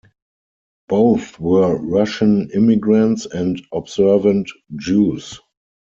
Both 0.87 1.39
were 1.39 1.77
Russian 1.77 2.49
immigrants 2.55 3.27
and 3.27 3.61
observant 3.71 4.49
Jews. 4.77 5.39